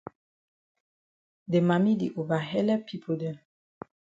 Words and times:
De 1.51 1.59
mami 1.67 1.93
di 1.99 2.07
ova 2.21 2.39
helep 2.49 2.81
pipo 2.87 3.13
dem. 3.21 3.37